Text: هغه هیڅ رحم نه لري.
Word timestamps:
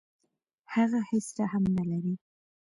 هغه 0.73 0.99
هیڅ 1.11 1.27
رحم 1.39 1.63
نه 1.77 1.83
لري. 1.89 2.13